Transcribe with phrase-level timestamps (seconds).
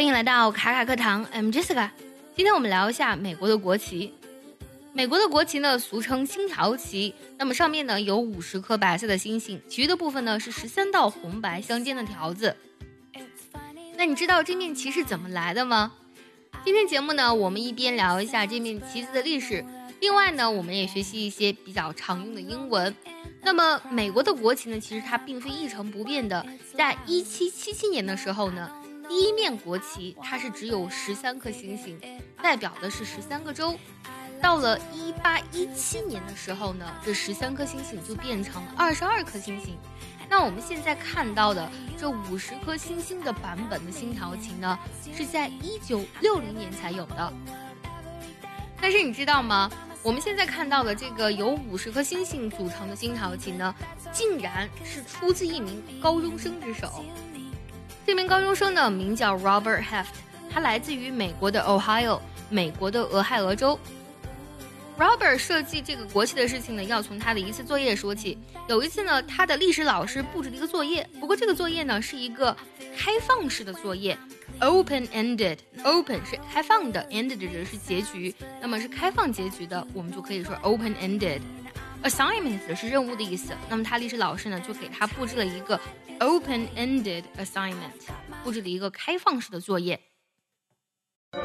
[0.00, 1.90] 欢迎来到卡卡课堂，I'm Jessica。
[2.34, 4.14] 今天我们聊一下美国的国旗。
[4.94, 7.14] 美国的国旗呢，俗称星条旗。
[7.36, 12.56] 那么上面呢有五十颗白色的星星，其余的部分呢是十三道红白相间的条子。
[13.98, 15.92] 那你知道这面旗是怎么来的吗？
[16.64, 19.62] 今天节目呢，我们一边聊一下这面旗子的历史，
[20.00, 22.96] 另外呢，我们也学习一些比较常用的英文。
[23.42, 26.46] 那么美国的国旗呢，其实它并非一成不变的。
[26.74, 28.70] 在一七七七年的时候呢。
[29.10, 31.98] 第一面国旗，它是只有十三颗星星，
[32.40, 33.76] 代表的是十三个州。
[34.40, 39.76] 到了一八一七年的时候呢，这十三颗星星就变成了二十二颗星星。
[40.28, 44.78] 那我们现在看到的这五十颗星星的版本的星条旗呢，
[45.12, 47.32] 是在一九六零年才有的。
[48.80, 49.68] 但是你知道吗？
[50.04, 53.74] 我们现在看到的这个由五十颗星星组成的星条旗呢，
[54.12, 57.04] 竟然是出自一名高中生之手。
[58.06, 60.06] 这名高中生呢，名叫 Robert Heft，
[60.50, 63.78] 他来自于美国的 Ohio，美国的俄亥俄州。
[64.98, 68.36] Robert 设计这个国旗的事情呢，要从他的一次作业说起。
[68.68, 72.54] 有一次呢，他的历史老师布置了一个作业，不过这个作业呢是一个
[72.96, 74.18] 开放式的作业
[74.60, 81.40] ，open-ended，open 是开放的，ended 指的是结局，那么是开放结局的，我们就可以说 open-ended。
[82.03, 85.79] Assignment 是任务的意思，那么他历史老师呢就给他布置了一个
[86.19, 87.73] open-ended assignment，
[88.43, 89.99] 布置了一个开放式的作业。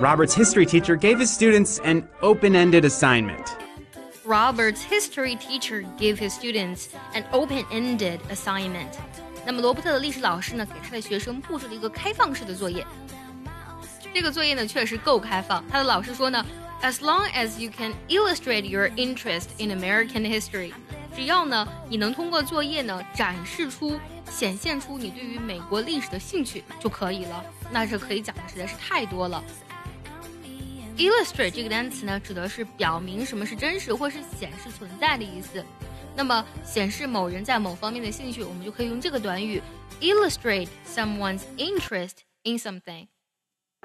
[0.01, 3.47] Robert's history teacher gave his students an open-ended assignment.
[4.25, 8.99] Robert's history teacher gave his students an open-ended assignment.
[9.47, 12.87] 那么罗伯特的历史老师呢，给他的学生布置了一个开放式的作业。
[14.13, 15.65] 这个作业呢，确实够开放。
[15.69, 16.45] 他的老师说呢。
[16.83, 20.73] As long as you can illustrate your interest in American history，
[21.15, 27.45] 只要呢你能通过作业呢展示出、显现出你对于美国历史的兴趣就可以了。
[27.71, 29.45] 那这可以讲的实在是太多了。
[30.97, 35.65] Illustrate 这个单词呢，指的是表明什么是真实或是显示存在的意思。
[36.17, 39.63] 那么显示某人在某方面的兴趣，我们就可以用这个短语
[40.01, 43.07] illustrate someone's interest in something。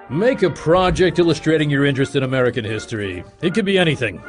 [0.08, 3.24] Make a project illustrating your interest in American history.
[3.42, 4.20] It could be anything.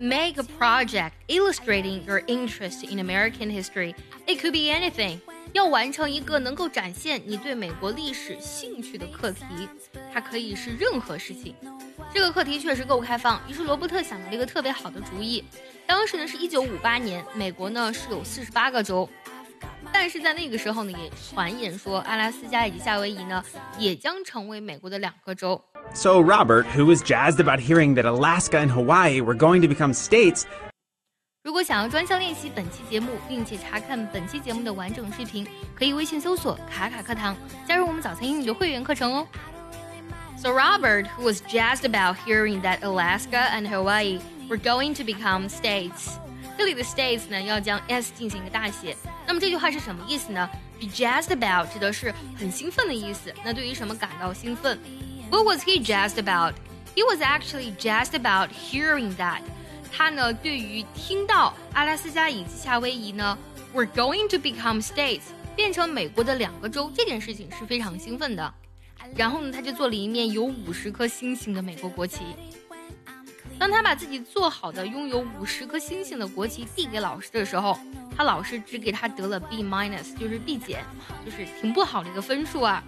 [0.00, 3.94] Make a project illustrating your interest in American history.
[4.26, 5.20] It could be anything.
[5.52, 9.44] 要完成一个能够展现你对美国历史兴趣的课题，
[10.12, 11.54] 它可以是任何事情。
[12.12, 15.44] 这个课题确实够开放，于是罗伯特想到了一个特别好的主意。
[15.86, 19.08] 当时呢是一九五八年，美国呢是有四十八个州。
[19.94, 23.42] 但是在那个时候呢，也传言说阿拉斯加以及夏威夷呢，
[23.78, 25.60] 也将成为美国的两个州。
[25.92, 30.44] So Robert, who was jazzed about hearing that Alaska and Hawaii were going to become states.
[31.42, 37.34] 如果想要专项练习本期节目，并且查看本期节目的完整视频，可以微信搜索“卡卡课堂”，
[37.66, 39.26] 加入我们早餐英语的会员课程哦。
[40.36, 46.14] So Robert, who was jazzed about hearing that Alaska and Hawaii were going to become states.
[46.58, 48.96] 这里的 states 呢要将 s 进行一个大写。
[49.27, 50.49] 那么这句话是什么意思呢
[50.79, 53.33] ？Be jazzed about 指的是很兴奋的意思。
[53.43, 54.79] 那对于什么感到兴奋
[55.31, 56.53] ？What was he jazzed about?
[56.95, 59.41] He was actually jazzed about hearing that.
[59.91, 63.37] 他呢对于听到阿拉斯加以及夏威夷呢
[63.73, 65.21] were going to become states
[65.55, 68.53] 变成美国的两个州这件事情是非常兴奋的。
[69.15, 72.19] 然后呢他就做了一面有五十颗星星的美国国旗。
[73.57, 77.77] 当他把自己做好的拥有五十颗星星的国旗递给老师的时候，
[78.15, 80.83] 他老师只给他得了 B minus，就是 B 减，
[81.25, 82.83] 就是挺不好的一个分数啊。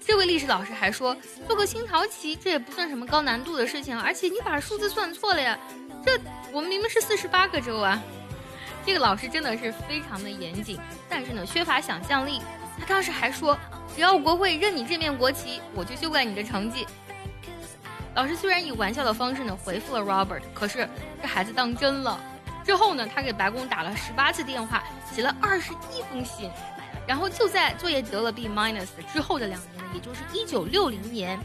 [0.00, 5.58] 这位历史老师还说，做个星条旗这也不算什么高难度的事情，而且你把数字算错了呀，
[6.04, 6.18] 这
[6.52, 8.00] 我们明明是四十八个州啊。
[8.86, 10.78] 这个老师真的是非常的严谨，
[11.10, 12.40] 但是呢缺乏想象力。
[12.78, 13.58] 他当时还说，
[13.94, 16.86] 只要国会认你这面国旗，我就修改你的成绩。
[18.18, 20.88] 老师虽然以玩笑的方式呢回复了 Robert，可是
[21.22, 22.20] 这孩子当真了。
[22.64, 24.82] 之后呢，他给白宫打了十八次电话，
[25.14, 26.50] 写了二十一封信，
[27.06, 31.38] 然后就在作业得了 B minus 之后的两年，也就是一九六零年，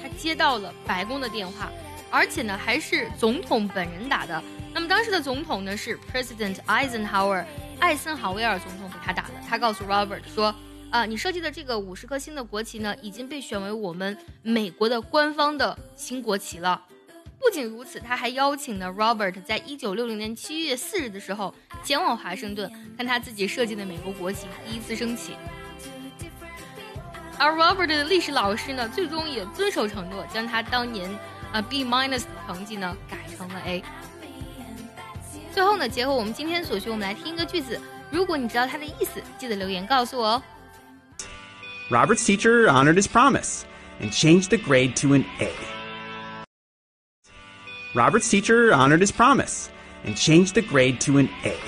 [0.00, 1.68] 他接到了白宫的电话，
[2.12, 4.40] 而且呢还是总统本人打的。
[4.72, 7.44] 那么当时的总统呢是 President Eisenhower，
[7.80, 9.30] 艾森豪威尔总统给他打的。
[9.50, 10.54] 他告诉 Robert 说。
[10.94, 16.80] 啊，你设计的这个五十颗星的国旗呢，已经被选为我们美国的官方的新国旗了。
[17.40, 21.52] 不仅如此，他还邀请了 Robert 在一九六零年七月四日的时候
[21.82, 25.32] 前往华盛顿，看他自己设计的美国国旗第一次升起。
[27.38, 31.10] 而 Robert 的历史老师呢，最终也遵守承诺，将他当年
[31.50, 33.82] 啊 B minus 的成绩呢改成了 A。
[35.52, 37.80] 最后呢，结合我们今天所学，我们来听一个句子。
[38.12, 40.42] 如果你知道它的意思，记得留言告诉我哦。
[41.90, 43.66] Robert's teacher honored his promise
[44.00, 45.52] and changed the grade to an A.
[47.94, 49.70] Robert's teacher honored his promise
[50.02, 51.58] and changed the grade to an A.